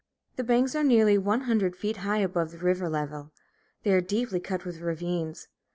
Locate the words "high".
1.97-2.17